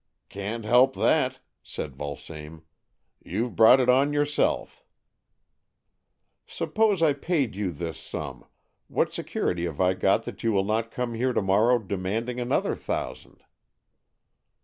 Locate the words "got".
9.93-10.23